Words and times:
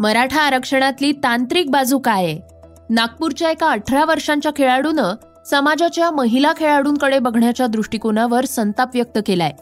मराठा 0.00 0.40
आरक्षणातली 0.40 1.12
तांत्रिक 1.12 1.70
बाजू 1.70 1.98
काय 1.98 2.24
आहे? 2.24 2.40
नागपूरच्या 2.90 3.50
एका 3.50 3.70
अठरा 3.70 4.04
वर्षांच्या 4.04 4.52
खेळाडूनं 4.56 5.14
समाजाच्या 5.46 6.10
महिला 6.10 6.52
खेळाडूंकडे 6.56 7.18
बघण्याच्या 7.18 7.66
दृष्टिकोनावर 7.66 8.44
संताप 8.44 8.88
व्यक्त 8.94 9.18
केलाय. 9.26 9.52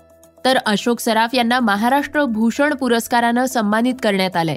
तर 0.44 0.58
अशोक 0.66 1.00
सराफ 1.00 1.34
यांना 1.34 1.60
महाराष्ट्र 1.60 2.24
भूषण 2.24 2.74
पुरस्कारानं 2.74 3.46
सन्मानित 3.46 3.94
करण्यात 4.02 4.36
आलंय. 4.36 4.56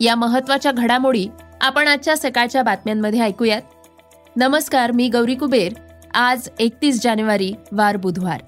या 0.00 0.14
महत्त्वाच्या 0.14 0.72
घडामोडी 0.72 1.28
आपण 1.60 1.88
आजच्या 1.88 2.16
सकाळच्या 2.16 2.62
बातम्यांमध्ये 2.62 3.20
ऐकूयात. 3.20 3.62
नमस्कार 4.36 4.90
मी 4.90 5.08
गौरी 5.08 5.34
कुबेर. 5.34 5.72
आज 6.14 6.48
एकतीस 6.58 7.02
जानेवारी 7.02 7.52
वार 7.72 7.96
बुधवार. 7.96 8.40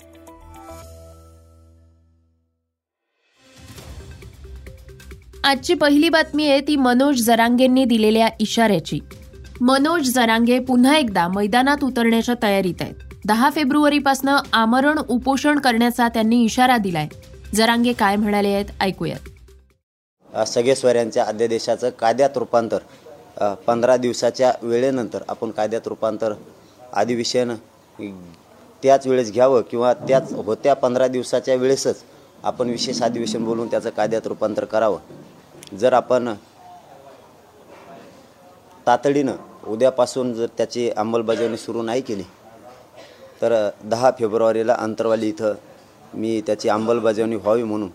आजची 5.48 5.74
पहिली 5.74 6.08
बातमी 6.08 6.46
आहे 6.46 6.60
ती 6.60 6.74
मनोज 6.76 7.20
जरांगेंनी 7.24 7.84
दिलेल्या 7.84 8.28
इशाऱ्याची. 8.40 8.98
मनोज 9.60 10.08
जरांगे 10.14 10.58
पुन्हा 10.60 10.96
एकदा 10.96 11.26
मैदानात 11.34 11.84
उतरण्याच्या 11.84 12.34
तयारीत 12.42 12.80
आहेत. 12.80 12.94
दहा 13.26 13.48
फेब्रुवारीपासून 13.54 14.28
आमरण 14.52 14.98
उपोषण 15.08 15.58
करण्याचा 15.58 16.08
त्यांनी 16.08 16.42
इशारा 16.44 16.76
दिलाय. 16.78 17.06
जरांगे 17.54 17.92
काय 17.92 18.16
म्हणाले 18.16 18.48
आहेत 18.48 18.72
ऐकूयात. 18.80 20.44
सगळे 20.46 20.74
स्वऱ्यांच्या 20.74 21.24
अध्यादेशाचं 21.24 21.90
कायद्यात 22.00 22.36
रूपांतर 22.36 23.54
पंधरा 23.66 23.96
दिवसाच्या 23.96 24.52
वेळेनंतर 24.62 25.22
आपण 25.28 25.50
कायद्यात 25.50 25.88
रूपांतर 25.88 26.32
अधिवेशन 26.92 27.54
त्याच 28.82 29.06
वेळेस 29.06 29.32
घ्यावं 29.32 29.62
किंवा 29.70 29.92
त्याच 30.08 30.32
होत्या 30.34 30.74
पंधरा 30.74 31.08
दिवसाच्या 31.08 31.54
वेळेसच 31.54 32.02
आपण 32.44 32.68
विशेष 32.70 33.02
अधिवेशन 33.02 33.44
बोलून 33.44 33.66
त्याचं 33.66 33.90
कायद्यात 33.90 34.26
रूपांतर 34.26 34.64
करावं. 34.64 34.98
जर 35.72 35.92
आपण 35.92 36.32
तातडीनं 38.86 39.36
उद्यापासून 39.66 40.32
जर 40.34 40.46
त्याची 40.58 40.88
अंमलबजावणी 40.90 41.56
सुरू 41.56 41.82
नाही 41.82 42.00
केली 42.00 42.22
तर 43.42 43.54
दहा 43.84 44.10
फेब्रुवारीला 44.18 44.74
अंतरवाली 44.78 45.28
इथं 45.28 45.54
मी 46.14 46.40
त्याची 46.46 46.68
अंमलबजावणी 46.68 47.36
व्हावी 47.36 47.62
म्हणून 47.62 47.90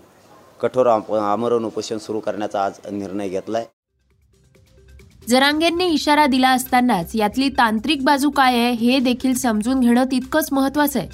कठोर 0.62 0.88
आमरण 0.88 1.64
उपोषण 1.66 1.98
सुरू 1.98 2.20
करण्याचा 2.20 2.64
आज 2.66 2.74
निर्णय 2.92 3.30
घेतलाय. 3.30 3.66
जरांगेंनी 5.30 5.86
इशारा 5.86 6.26
दिला 6.26 6.50
असतानाच 6.50 7.12
यातली 7.16 7.50
तांत्रिक 7.50 8.04
बाजू 8.04 8.30
काय 8.30 8.58
आहे 8.60 8.72
हे 8.72 9.00
देखील 9.00 9.34
समजून 9.34 9.80
घेणं 9.80 10.04
तितकंच 10.04 10.50
महत्वाचं 10.52 11.00
आहे. 11.00 11.10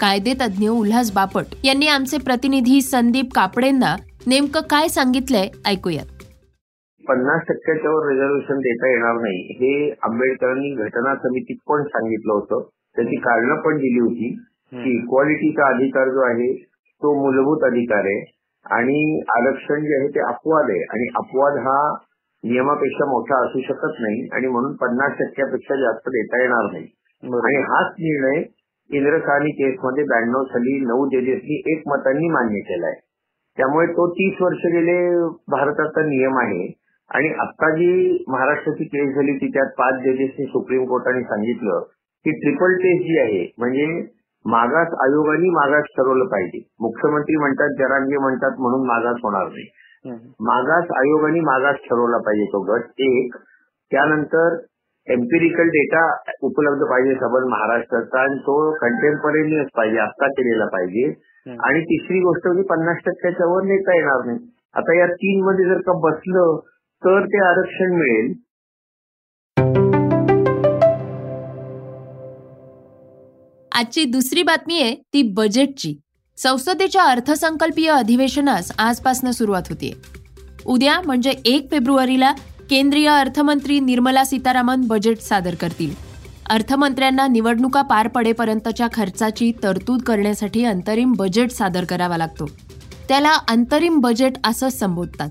कायदे 0.00 0.34
तज्ज्ञ 0.40 0.68
उल्हास 0.68 1.10
बापट 1.12 1.54
यांनी 1.64 1.86
आमचे 1.88 2.18
प्रतिनिधी 2.18 2.80
संदीप 2.82 3.32
कापडेंना 3.34 3.96
नेमकं 4.30 4.60
काय 4.60 4.88
सांगितलंय? 4.88 5.48
ऐकूयात. 5.66 6.06
पन्नास 7.08 7.42
टक्क्याच्या 7.48 7.90
वर 7.90 8.08
रिझर्वेशन 8.08 8.58
देता 8.58 8.88
येणार 8.88 9.14
नाही. 9.14 9.42
हे 9.52 9.90
आंबेडकरांनी 9.90 10.74
घटना 10.74 11.14
समितीत 11.14 11.56
पण 11.68 11.82
सांगितलं 11.82 12.32
होतं. 12.32 12.68
त्याची 12.96 13.16
कारणं 13.16 13.60
पण 13.60 13.76
दिली 13.76 14.00
होती 14.00 14.34
की 14.72 14.98
इक्वालिटीचा 14.98 15.74
अधिकार 15.74 16.08
जो 16.08 16.20
आहे 16.20 16.64
तो 17.02 17.22
मूलभूत 17.22 17.64
अधिकार 17.64 17.98
आहे. 17.98 18.32
आणि 18.70 19.22
आरक्षण 19.36 19.80
जे 19.80 20.00
आहे 20.00 20.08
ते 20.08 20.20
अपवाद 20.20 20.70
आहे. 20.70 20.82
आणि 20.82 21.08
अपवाद 21.16 21.52
हा 21.52 21.94
नियमापेक्षा 22.44 23.04
मोठा 23.04 23.46
असू 23.46 23.60
शकत 23.60 24.00
नाही. 24.00 24.28
आणि 24.32 24.46
म्हणून 24.46 24.76
पन्नास 24.76 25.12
टक्क्यापेक्षा 25.18 25.74
जास्त 25.74 26.08
देता 26.08 26.42
येणार 26.42 26.72
नाही. 26.72 26.84
आणि 27.22 27.62
हाच 27.62 27.92
निर्णय 27.98 28.42
इंद्रसानी 28.96 29.50
केसमध्ये 29.50 30.04
ब्याण्णव 30.04 30.44
साली 30.44 30.80
नऊ 30.80 31.08
जजेसनी 31.08 31.72
एक 31.72 31.82
मतांनी 31.86 32.28
मान्य 32.28 32.60
केलाय. 32.60 32.92
त्यामुळे 33.56 33.86
तो 33.86 34.10
तीस 34.10 34.42
वर्ष 34.42 34.66
गेले 34.66 34.96
भारताचा 35.48 36.02
नियम 36.02 36.38
आहे. 36.38 36.66
आणि 37.10 37.28
आता 37.28 37.70
जी 37.70 38.24
महाराष्ट्राची 38.28 38.84
केस 38.84 39.14
झाली 39.14 39.36
ती 39.36 39.48
त्यात 39.48 39.66
पाच 39.78 40.00
जजेसनी 40.00 40.46
सुप्रीम 40.46 40.84
कोर्टाने 40.84 41.22
सांगितलं 41.22 41.80
की 42.24 42.30
ट्रिपल 42.30 42.74
टेस्ट 42.74 43.02
जी 43.02 43.18
आहे 43.18 43.52
म्हणजे 43.58 43.86
मागास 44.44 44.94
आयोगाने 45.02 45.50
मागास 45.50 45.84
ठरवलं 45.84 46.24
पाहिजे. 46.24 46.58
मुख्यमंत्री 46.80 47.36
म्हणतात 47.36 47.68
जरांगे 47.78 48.16
म्हणतात 48.16 48.60
म्हणून 48.60 48.86
मागास 48.86 49.16
होणार 49.22 49.46
नाही. 49.46 49.66
मागास 50.40 50.90
आयोगाने 50.96 51.40
मागास 51.40 51.76
ठरवला 51.76 52.18
पाहिजे 52.18 52.44
तो 52.44 52.60
गट. 52.62 52.82
एक 52.98 53.36
त्यानंतर 53.92 54.56
एम्पिरिकल 55.06 55.68
डेटा 55.68 56.04
उपलब्ध 56.42 56.84
पाहिजे 56.90 57.14
सबल 57.14 57.48
महाराष्ट्राचा 57.48 58.20
आणि 58.20 58.38
तो 58.38 58.56
कंटेम्परेनियस 58.74 59.66
पाहिजे 59.76 59.98
आत्ता 59.98 60.26
केलेला 60.26 60.66
पाहिजे. 60.66 61.08
आणि 61.50 61.80
तिसरी 61.80 62.20
गोष्ट 62.20 62.46
म्हणजे 62.46 62.62
पन्नास 62.62 62.96
टक्क्याच्या 63.06 63.46
वर 63.46 63.62
नेता 63.62 63.94
येणार 63.96 64.24
नाही. 64.26 64.38
आता 64.74 64.98
या 64.98 65.06
तीन 65.06 65.44
मध्ये 65.44 65.64
जर 65.64 65.80
का 65.80 65.92
बसलं 65.92 66.58
तर 67.02 67.26
ते 67.26 67.44
आरक्षण 67.46 67.94
मिळेल. 67.94 68.32
आजची 73.72 74.04
दुसरी 74.04 74.42
बातमी 74.42 74.80
आहे 74.82 74.94
ती 75.14 75.22
बजेटची 75.22 75.94
संसदेच्या 76.38 77.02
अर्थसंकल्पीय 77.02 77.90
अधिवेशनास 77.90 78.72
आजपासून 78.78 79.30
सुरुवात 79.30 79.62
होतीये. 79.70 79.92
उद्या 80.66 81.00
म्हणजे 81.06 81.30
एक 81.44 81.70
फेब्रुवारीला 81.70 82.32
केंद्रीय 82.70 83.08
अर्थमंत्री 83.08 83.80
निर्मला 83.80 84.24
सीतारामन 84.24 84.80
बजेट 84.88 85.18
सादर 85.18 85.54
करतील. 85.60 86.05
अर्थमंत्र्यांना 86.50 87.26
निवडणुका 87.26 87.82
पार 87.82 88.08
पडेपर्यंतच्या 88.08 88.86
खर्चाची 88.92 89.52
तरतूद 89.62 90.02
करण्यासाठी 90.02 90.64
अंतरिम 90.64 91.12
बजेट 91.12 91.50
सादर 91.50 91.84
करावा 91.84 92.16
लागतो. 92.16 92.50
त्याला 93.08 93.32
अंतरिम 93.48 93.98
बजेट 93.98 94.32
असं 94.44 94.68
संबोधतात. 94.68 95.28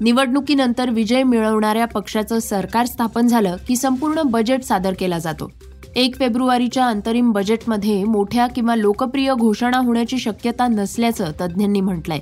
निवडणुकीनंतर 0.00 0.90
विजय 0.90 1.22
मिळवणाऱ्या 1.22 1.84
पक्षाचं 1.84 2.38
सरकार 2.38 2.86
स्थापन 2.86 3.26
झालं 3.26 3.56
की 3.68 3.76
संपूर्ण 3.76 4.22
बजेट 4.22 4.64
सादर 4.64 4.92
केला 4.98 5.18
जातो. 5.18 5.50
एक 5.96 6.16
फेब्रुवारीच्या 6.18 6.86
अंतरिम 6.86 7.32
बजेटमध्ये 7.32 8.04
मोठ्या 8.04 8.46
किंवा 8.46 8.76
लोकप्रिय 8.76 9.34
घोषणा 9.34 9.78
होण्याची 9.78 10.18
शक्यता 10.18 10.66
नसल्याचं 10.66 11.30
तज्ज्ञांनी 11.40 11.80
म्हटलंय. 11.80 12.20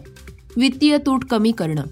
वित्तीय 0.57 0.99
तूट 0.99 1.25
कमी 1.25 1.53
करणं 1.53 1.83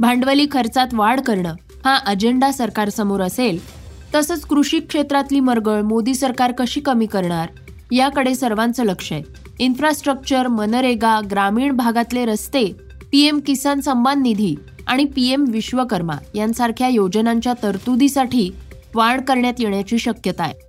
भांडवली 0.00 0.46
खर्चात 0.52 0.86
वाढ 0.92 1.20
करणं 1.20 1.54
हा 1.84 1.98
अजेंडा 2.06 2.50
सरकारसमोर 2.50 3.20
असेल 3.20 3.77
तसंच 4.14 4.40
कृषी 4.40 4.80
क्षेत्रातली 4.80 5.40
मरगळ 5.40 5.80
मोदी 5.82 6.14
सरकार 6.14 6.52
कशी 6.52 6.80
कमी 6.80 7.06
करणार 7.06 7.48
याकडे 7.92 8.34
सर्वांचं 8.34 8.84
लक्ष 8.84 9.12
आहे. 9.12 9.22
इन्फ्रास्ट्रक्चर 9.58 10.46
मनरेगा 10.46 11.20
ग्रामीण 11.30 11.76
भागातले 11.76 12.24
रस्ते 12.26 12.64
पीएम 13.12 13.40
किसान 13.46 13.80
सन्मान 13.80 14.22
निधी 14.22 14.54
आणि 14.86 15.04
पीएम 15.04 15.44
विश्वकर्मा 15.48 16.16
यांसारख्या 16.34 16.88
योजनांच्या 16.88 17.52
तरतुदीसाठी 17.62 18.50
वाढ 18.94 19.20
करण्यात 19.20 19.54
येण्याची 19.58 19.98
शक्यता 19.98 20.44
आहे. 20.44 20.66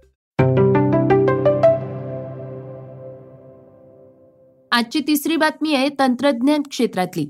आजची 4.72 5.00
तिसरी 5.00 5.36
बातमी 5.36 5.76
आहे 5.76 5.90
तंत्रज्ञान 6.00 6.62
क्षेत्रातली. 6.62 7.26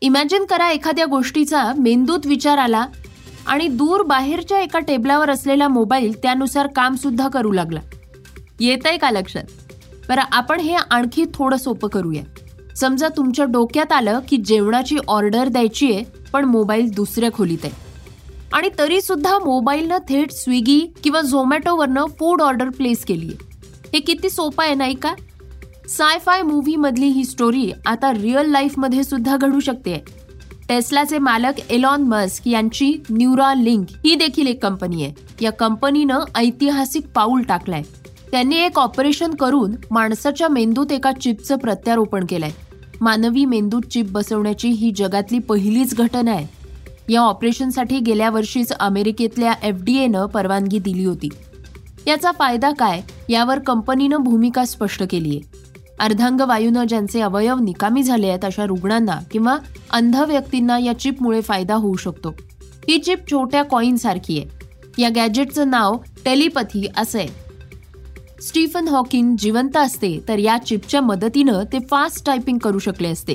इमॅजिन 0.00 0.44
करा 0.44 0.70
एखाद्या 0.70 1.04
गोष्टीचा 1.06 1.72
मेंदूत 1.78 2.26
विचार 2.26 2.58
आला 2.58 2.86
आणि 3.52 3.68
दूर 3.68 4.02
बाहेरच्या 4.02 4.60
एका 4.60 4.78
टेबलावर 4.78 5.30
असलेला 5.30 5.68
मोबाईल 5.68 6.22
त्यानुसार 6.22 6.66
काम 6.66 6.94
सुद्धा 6.94 7.28
करू 7.28 7.52
लागला. 7.52 7.80
येत 8.60 8.78
आहे 8.84 8.98
का 8.98 9.10
लक्षात? 9.10 9.42
बरं 10.08 10.22
आपण 10.32 10.60
हे 10.60 10.74
आणखी 10.74 11.24
थोडं 11.34 11.56
सोपं 11.56 11.88
करूया. 11.88 12.22
समजा 12.76 13.08
तुमच्या 13.08 13.44
डोक्यात 13.44 13.92
आलं 13.92 14.20
की 14.28 14.36
जेवणाची 14.36 14.96
ऑर्डर 15.08 15.48
द्यायची 15.48 15.92
आहे 15.92 16.04
पण 16.32 16.44
मोबाईल 16.44 16.90
दुसऱ्या 16.90 17.32
खोलीत 17.32 17.58
आहे. 17.64 17.72
आणि 18.52 18.68
तरी 18.78 19.00
सुद्धा 19.00 19.38
मोबाईलनं 19.38 19.98
थेट 19.98 20.30
स्विगी 20.30 20.80
किंवा 21.04 21.20
झोमॅटोवरनं 21.20 22.04
फूड 22.06 22.42
ऑर्डर 22.42 22.68
प्लेस 22.68 23.04
केली 23.04 23.26
आहे. 23.26 23.36
हे 23.94 24.00
किती 24.00 24.30
सोपं 24.30 24.64
आहे 24.64 24.74
नाही 24.74 24.94
का? 24.94 25.14
साय 25.88 26.18
फाय 26.18 26.42
ही 26.96 27.24
स्टोरी 27.24 27.72
आता 27.86 28.12
रिअल 28.12 28.50
लाईफमध्ये 28.50 29.04
सुद्धा 29.04 29.36
घडू 29.36 29.60
शकते. 29.60 30.21
टेस्लाचे 30.72 31.18
मालक 31.18 31.52
एलॉन 31.70 32.02
मस्क 32.02 32.48
यांची 32.48 33.02
न्यूरा 33.10 33.54
लिंक 33.54 33.86
ही 34.04 34.14
देखील 34.14 34.46
एक 34.46 34.62
कंपनी 34.62 35.04
आहे. 35.04 35.14
या 35.40 35.52
कंपनीनं 35.52 36.18
ऐतिहासिक 36.34 37.06
पाऊल 37.14 37.42
टाकलाय. 37.42 37.82
त्यांनी 38.30 38.56
एक 38.56 38.78
ऑपरेशन 38.78 39.34
करून 39.34 39.72
माणसाच्या 39.90 40.48
मेंदूत 40.48 40.92
एका 40.92 41.12
चिपचं 41.12 41.56
प्रत्यारोपण 41.56 42.24
केलंय. 42.28 42.50
मानवी 43.00 43.44
मेंदूत 43.44 43.82
चिप 43.82 44.06
बसवण्याची 44.10 44.68
ही 44.68 44.92
जगातली 44.96 45.38
पहिलीच 45.38 45.94
घटना 45.94 46.30
आहे. 46.30 46.46
या 47.12 47.20
ऑपरेशनसाठी 47.20 47.98
गेल्या 47.98 48.30
वर्षीच 48.30 48.72
अमेरिकेतल्या 48.72 49.52
एफ 49.62 49.74
डी 49.82 49.96
एनं 49.96 50.26
परवानगी 50.26 50.78
दिली 50.78 51.04
होती. 51.04 51.28
याचा 52.06 52.30
फायदा 52.38 52.70
काय? 52.70 53.00
यावर 53.28 53.58
कंपनीनं 53.58 54.16
भूमिका 54.16 54.64
स्पष्ट 54.64 55.02
केली 55.10 55.28
आहे 55.28 55.71
अर्धांग 56.00 56.40
वायूनं 56.40 56.84
ज्यांचे 56.84 57.20
अवयव 57.20 57.58
निकामी 57.58 58.02
झाले 58.02 58.28
आहेत 58.28 58.44
अशा 58.44 58.64
रुग्णांना 58.66 59.18
किंवा 59.30 59.56
अंध 59.90 60.16
व्यक्तींना 60.16 60.78
या 60.78 60.98
चिपमुळे 60.98 61.40
फायदा 61.40 61.74
होऊ 61.74 61.94
शकतो. 61.94 62.34
ही 62.88 62.98
चिप 62.98 63.30
छोट्या 63.30 63.62
कॉईन 63.62 63.96
सारखी 63.96 64.38
आहे. 64.38 64.48
या 65.02 65.08
गॅजेटचं 65.08 65.70
नाव 65.70 65.96
टेलिपथी 66.24 66.86
असं 66.96 67.18
आहे. 67.18 67.28
स्टीफन 68.42 68.88
हॉकिंग 68.88 69.36
जिवंत 69.36 69.76
असते 69.76 70.24
तर 70.28 70.38
या 70.38 70.58
चिपच्या 70.66 71.00
मदतीनं 71.00 71.62
ते 71.72 71.78
फास्ट 71.90 72.26
टायपिंग 72.26 72.58
करू 72.58 72.78
शकले 72.78 73.08
असते. 73.08 73.34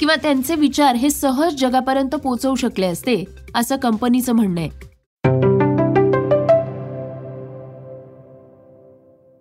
किंवा 0.00 0.14
त्यांचे 0.14 0.54
विचार 0.54 0.94
हे 0.94 1.10
सहज 1.10 1.54
जगापर्यंत 1.54 2.10
पोहोचवू 2.10 2.54
शकले 2.54 2.86
असते 2.86 3.24
असं 3.54 3.76
कंपनीचं 3.76 4.32
म्हणणं 4.32 4.60
आहे. 4.60 4.87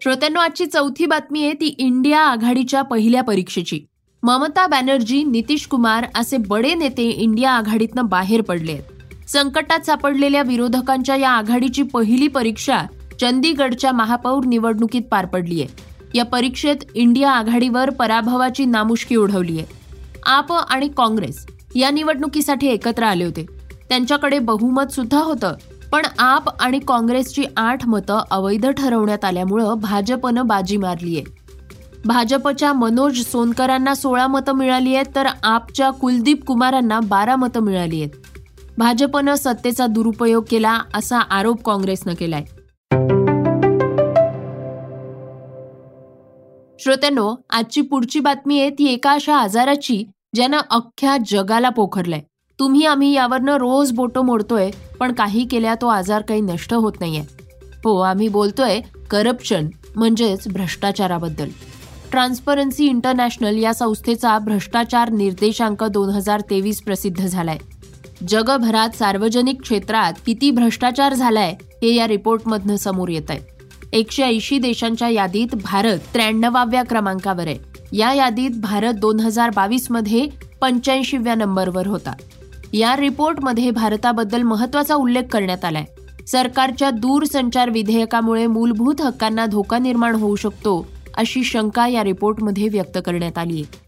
श्रोत्यांनो 0.04 0.40
आजची 0.40 0.66
चौथी 0.66 1.06
बातमी 1.06 1.44
आहे 1.44 1.54
ती 1.54 1.76
इंडिया 1.78 2.20
आघाडीच्या 2.20 2.82
पहिल्या 2.82 3.22
परीक्षेची. 3.24 3.80
ममता 4.24 4.66
बॅनर्जी 4.68 5.24
नितीश 5.24 5.66
कुमार 5.68 6.06
असे 6.16 6.38
बडे 6.38 6.74
नेते 6.74 7.04
इंडिया 7.04 7.52
आघाडीतनं 7.52 8.06
बाहेर 8.06 8.42
पडले 8.42 8.72
आहेत. 8.72 8.84
संकटात 9.28 9.80
सापडलेल्या 9.80 10.42
विरोधकांच्या 10.42 11.16
या 11.16 11.30
आघाडीची 11.30 11.84
पहिली 11.84 12.28
परीक्षा 12.28 12.82
चंदीगडच्या 13.22 13.92
महापौर 13.92 14.46
निवडणुकीत 14.46 15.02
पार 15.12 15.26
पडली 15.26 15.62
आहे 15.62 15.84
या 16.16 16.26
परीक्षेत 16.26 16.76
इंडिया 16.96 17.32
आघाडीवर 17.32 17.90
पराभवाची 17.90 18.66
नामुष्की 18.66 19.16
ओढवली 19.16 19.60
आहे 19.60 19.66
आप 20.26 20.54
आणि 20.54 20.88
काँग्रेस 20.88 21.46
या 21.76 21.90
निवडणुकीसाठी 21.90 22.68
एकत्र 22.68 23.04
आले 23.04 23.24
होते. 23.24 23.46
त्यांच्याकडे 23.90 24.40
बहुमत 24.40 24.92
सुद्धा 24.92 25.20
होतं. 25.20 25.54
पण 25.92 26.02
आप 26.20 26.62
आणि 26.62 26.80
काँग्रेसची 26.80 27.44
आठ 27.58 27.88
मतं 27.88 28.22
अवैध 28.32 28.66
ठरवण्यात 28.70 29.26
आल्यामुळं 29.26 29.74
भाजपनं 29.74 30.48
बाजी 30.48 30.78
मारली 30.78 31.16
आहे. 31.16 31.24
भाजपच्या 32.06 32.74
मनोज 32.74 33.22
सोनकरांना 33.22 33.96
सोळा 33.96 34.28
मतं 34.28 34.52
मिळाली 34.52 34.96
आहेत 34.96 35.06
तर 35.16 35.28
आपच्या 35.44 35.90
कुलदीप 35.90 36.46
कुमारांना 36.46 37.00
बारा 37.00 37.36
मतं 37.36 37.60
मिळाली 37.60 38.04
आहेत. 38.04 38.10
भाजपनं 38.78 39.36
सत्तेचा 39.36 39.88
दुरुपयोग 39.88 40.44
केला 40.50 40.80
असा 40.94 41.20
आरोप 41.20 41.64
काँग्रेसनं 41.64 42.14
केलाय. 42.14 42.44
श्रोत्यांनो 46.80 47.36
आजची 47.50 47.82
पुढची 47.82 48.20
बातमी 48.20 48.60
आहे 48.62 48.70
ती 48.70 48.94
एका 48.94 49.12
अशा 49.12 49.38
आजाराची 49.38 50.04
ज्यानं 50.36 50.58
अख्ख्या 50.70 51.18
जगाला 51.28 51.70
पोखरलंय. 51.70 52.22
तुम्ही 52.60 52.86
आम्ही 52.86 53.12
यावरनं 53.14 53.56
रोज 53.56 53.92
बोटो 53.92 54.22
मोडतोय 54.22 54.70
पण 55.00 55.12
काही 55.14 55.46
केल्या 55.46 55.76
तो 55.76 55.88
आजार 55.88 56.22
काही 56.22 56.42
नष्ट 56.42 56.74
होत 56.74 56.94
नाहीये. 57.00 57.22
हो 57.84 58.00
आम्ही 58.00 58.28
बोलतोय 58.28 58.80
करप्शन 59.10 59.68
म्हणजेच 59.96 60.48
भ्रष्टाचाराबद्दल. 60.48 61.50
ट्रान्सपरन्सी 62.12 62.86
इंटरनॅशनल 62.86 63.58
या 63.58 63.74
संस्थेचा 63.74 64.38
भ्रष्टाचार 64.40 65.10
निर्देशांक 65.10 65.84
दोन 65.84 66.10
हजार 66.10 66.42
तेवीस 66.42 66.82
प्रसिद्ध 66.82 67.26
झालाय. 67.26 67.58
जगभरात 68.28 68.90
सार्वजनिक 68.90 69.62
क्षेत्रात 69.62 70.14
किती 70.26 70.52
भ्रष्टाचार 70.52 71.14
झालाय 71.14 71.56
हे 71.84 71.94
या 71.96 72.08
रिपोर्टमधनं 72.08 72.76
समोर 72.76 73.10
येत 73.10 73.30
आहे 73.30 73.40
एकशे 73.94 74.24
ऐंशी 74.24 74.58
देशांच्या 74.60 75.10
यादीत 75.10 75.56
भारत 75.64 76.00
त्र्याण्णवाव्या 76.14 76.84
क्रमांकावर 76.84 77.48
आहे. 77.48 77.58
या 77.94 78.14
यादीत 78.14 78.52
भारत 78.62 78.94
दोन 78.94 79.20
हजार 79.20 79.50
बावीसमध्ये 79.50 80.28
पंच्याऐंशीव्या 80.62 81.36
नंबरवर 81.36 81.88
होता. 81.88 82.14
या 82.78 82.96
रिपोर्टमध्ये 82.96 83.70
भारताबद्दल 83.72 84.42
महत्त्वाचा 84.42 84.96
उल्लेख 84.96 85.24
करण्यात 85.32 85.64
आलाय. 85.66 85.86
सरकारच्या 86.28 86.90
दूरसंचार 86.90 87.70
विधेयकामुळे 87.70 88.46
मूलभूत 88.48 89.02
हक्कांना 89.02 89.46
धोका 89.46 89.78
निर्माण 89.78 90.16
होऊ 90.16 90.36
शकतो 90.36 90.86
अशी 91.18 91.44
शंका 91.44 91.88
या 91.88 92.04
रिपोर्टमध्ये 92.04 92.68
व्यक्त 92.70 92.98
करण्यात 93.06 93.38
आली 93.38 93.62
आहे 93.62 93.86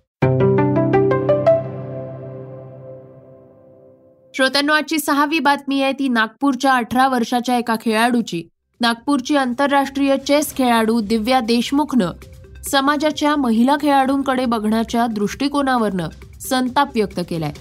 श्रोत्यांनो 4.36 4.74
आजची 4.74 5.00
सहावी 5.00 5.40
बातमी 5.40 5.82
आहे 5.82 5.94
ती 5.94 6.08
नागपूरच्या 6.08 6.74
अठरा 6.74 7.08
वर्षाच्या 7.08 7.58
एका 7.58 7.76
खेळाडूची. 7.76 8.44
नागपूरची 8.82 9.36
आंतरराष्ट्रीय 9.36 10.18
चेस 10.18 10.56
खेळाडू 10.58 11.00
दिव्या 11.02 11.40
देशमुखनं 11.40 12.12
समाजाच्या 12.72 13.36
महिला 13.36 13.76
खेळाडूंकडे 13.82 14.46
बघण्याच्या 14.46 15.08
दृष्टिकोनावरनं 15.08 16.08
संताप 16.42 16.90
व्यक्त 16.96 17.20
केलाय. 17.30 17.54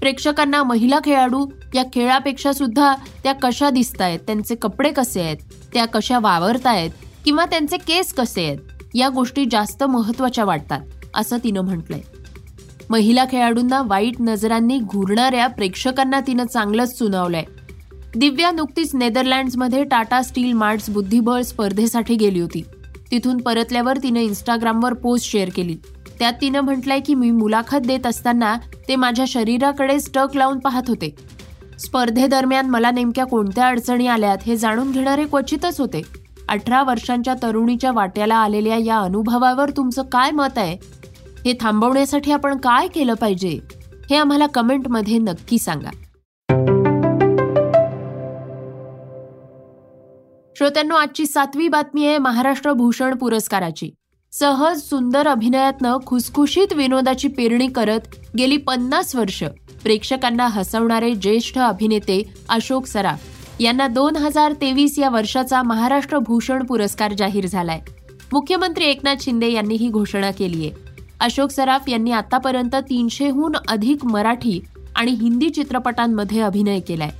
प्रेक्षकांना 0.00 0.62
महिला 0.62 0.98
खेळाडू 1.04 1.46
या 1.74 1.82
खेळापेक्षा 1.94 2.52
सुद्धा 2.52 2.94
त्या 3.22 3.32
कशा 3.32 3.70
दिसत 3.70 4.00
आहेत 4.00 4.18
त्यांचे 4.18 4.54
कपडे 4.54 4.90
कसे 4.90 5.22
आहेत? 5.22 5.36
त्या 5.74 5.84
कशा 5.84 6.18
वावरतायत? 6.18 6.90
किंवा 7.24 7.44
त्यांचे 7.44 7.76
केस 7.76 8.14
कसे 8.14 8.44
आहेत? 8.44 8.58
या 8.94 9.08
गोष्टी 9.08 9.44
जास्त 9.50 9.84
महत्त्वाच्या 9.84 10.44
वाटतात 10.44 10.80
असं 11.14 11.36
तिनं 11.44 11.60
म्हटलंय. 11.60 12.00
महिला 12.90 13.24
खेळाडूंना 13.24 13.82
वाईट 13.82 14.14
नजरांनी 14.20 14.78
घुरणाऱ्या 14.78 15.46
प्रेक्षकांना 15.46 16.20
तिनं 16.20 16.46
चांगलंच 16.46 16.98
सुनावलंय. 16.98 17.44
दिव्या 18.16 18.50
नुकतीच 18.50 18.94
नेदरलँड्समध्ये 18.94 19.84
टाटा 19.84 20.22
स्टील 20.22 20.52
मार्ट्स 20.52 20.90
बुद्धिबळ 20.90 21.40
स्पर्धेसाठी 21.40 22.14
गेली 22.14 22.40
होती. 22.40 22.62
तिथून 23.10 23.36
परतल्यावर 23.36 23.96
तिनं 23.96 24.20
इन्स्टाग्रामवर 24.20 24.92
पोस्ट 24.92 25.30
शेअर 25.30 25.48
केली. 25.54 25.76
त्यात 26.24 26.34
तिनं 26.40 26.60
म्हटलंय 26.60 27.00
की 27.00 27.14
मी 27.14 27.30
मुलाखत 27.30 27.78
देत 27.78 28.06
असताना 28.06 28.56
ते 28.88 28.96
माझ्या 28.96 29.24
शरीराकडे 29.28 30.00
स्टक 30.00 30.26
लावून 30.34 30.58
पाहत 30.58 30.82
होते. 30.88 31.14
स्पर्धेदरम्यान 31.78 32.70
मला 32.70 32.90
नेमक्या 32.90 33.24
कोणत्या 33.24 33.66
अडचणी 33.68 34.06
आल्यात 34.06 34.38
हे 34.46 34.56
जाणून 34.56 34.90
घेणारे 34.92 35.24
क्वचितच 35.24 35.80
होते. 35.80 36.02
अठरा 36.48 36.82
वर्षांच्या 36.82 37.34
तरुणीच्या 37.42 37.92
वाट्याला 37.92 38.34
आलेल्या 38.34 38.76
या 38.76 38.98
अनुभवावर 38.98 39.70
तुमचं 39.70 40.02
काय 40.02 40.30
मत 40.30 40.58
आहे? 40.58 40.76
हे 41.44 41.58
थांबवण्यासाठी 41.60 42.32
आपण 42.32 42.56
काय 42.56 42.88
केलं 42.88 43.14
पाहिजे? 43.14 43.58
हे 44.10 44.16
आम्हाला 44.16 44.46
कमेंटमध्ये 44.46 45.18
नक्की 45.18 45.58
सांगा. 45.58 45.90
श्रोत्यांनो 50.58 50.94
आजची 50.94 51.26
सातवी 51.26 51.68
बातमी 51.68 52.06
आहे 52.06 52.18
महाराष्ट्र 52.18 52.72
भूषण 52.72 53.14
पुरस्काराची. 53.14 53.90
सहज 54.40 54.78
सुंदर 54.78 55.26
अभिनयातनं 55.26 55.98
खुसखुशीत 56.06 56.72
विनोदाची 56.72 57.28
पेरणी 57.28 57.66
करत 57.66 58.00
गेली 58.38 58.56
पन्नास 58.56 59.14
वर्ष. 59.16 59.42
प्रेक्षकांना 59.82 60.46
हसवणारे 60.46 61.14
ज्येष्ठ 61.14 61.58
अभिनेते 61.58 62.34
अशोक 62.48 62.86
सराफ 62.86 63.22
यांना 63.60 63.86
दोन 63.88 64.16
हजार 64.16 64.52
तेवीस 64.52 64.98
या 64.98 65.08
वर्षाचा 65.08 65.62
महाराष्ट्र 65.62 66.18
भूषण 66.18 66.64
पुरस्कार 66.64 67.12
जाहीर 67.12 67.46
झालाय. 67.46 67.80
मुख्यमंत्री 68.32 68.84
एकनाथ 68.84 69.16
शिंदे 69.20 69.52
यांनी 69.52 69.74
ही 69.74 69.88
घोषणा 69.88 70.30
केली 70.30 70.66
आहे. 70.66 70.70
अशोक 71.20 71.50
सराफ 71.50 71.88
यांनी 71.88 72.10
आतापर्यंत 72.10 72.74
तीनशेहून 72.74 73.52
अधिक 73.68 74.04
मराठी 74.04 74.60
आणि 74.96 75.12
हिंदी 75.12 75.50
चित्रपटांमध्ये 75.50 76.40
अभिनय 76.40 76.80
केलाय. 76.80 77.10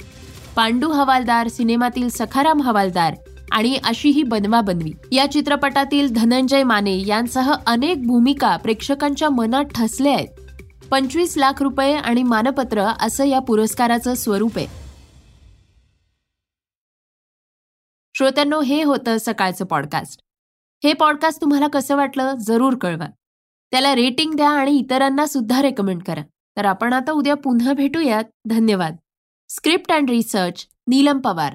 पांडू 0.57 0.91
हवालदार 0.91 1.49
सिनेमातील 1.49 2.09
सखाराम 2.09 2.63
हवालदार 2.63 3.15
आणि 3.55 3.79
अशी 3.85 4.09
ही 4.09 4.23
बनवा 4.23 4.61
बनवी. 4.61 4.93
या 5.13 5.31
चित्रपटातील 5.31 6.13
धनंजय 6.13 6.63
माने 6.63 7.07
यांसह 7.07 7.55
अनेक 7.67 8.07
भूमिका 8.07 8.57
प्रेक्षकांच्या 8.57 9.31
मनात 9.31 9.65
ठसल्या 9.65 10.15
आहेत. 10.15 10.29
पंचवीस 10.91 11.37
लाख 11.37 11.63
रुपये 11.63 11.97
आणि 11.97 12.23
मानपत्र 12.23 12.81
असं 12.81 13.25
या 13.25 13.39
पुरस्काराचं 13.39 14.15
स्वरूप 14.15 14.53
आहे. 14.57 14.67
श्रोत्यांनो 18.15 18.61
हे 18.61 18.83
होतं 18.83 19.17
सकाळचं 19.21 19.65
पॉडकास्ट 19.65 20.21
हे 20.85 20.93
पॉडकास्ट 20.93 21.41
तुम्हाला 21.41 21.69
कसं 21.69 21.97
वाटलं 21.97 22.35
जरूर 22.35 22.77
कळवा. 22.81 23.07
त्याला 23.71 23.95
रेटिंग 23.95 24.35
द्या 24.35 24.51
आणि 24.51 24.71
इतरांना 24.71 25.27
सुद्धा 25.27 25.63
रेकमेंड 25.63 26.03
करा. 26.03 26.23
तर 26.57 26.65
आपण 26.65 26.93
आता 26.93 27.13
उद्या 27.13 27.35
पुन्हा 27.35 27.73
भेटूयात. 27.73 28.25
धन्यवाद. 28.49 28.97
Script 29.49 29.93
and 29.93 30.11
research 30.11 30.67
Neelam 30.87 31.21
Pawar. 31.21 31.55